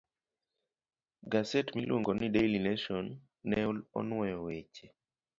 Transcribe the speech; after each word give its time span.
Gaset 1.31 1.67
miluongo 1.75 2.11
ni 2.15 2.27
"Daily 2.35 2.59
Nation" 2.67 3.05
ne 3.47 3.57
onwoyo 3.99 4.37
weche 4.45 4.85